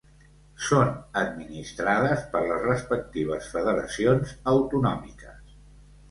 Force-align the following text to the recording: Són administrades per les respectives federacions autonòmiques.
Són 0.67 0.87
administrades 1.19 2.23
per 2.31 2.41
les 2.47 2.63
respectives 2.69 3.51
federacions 3.57 4.33
autonòmiques. 4.53 5.53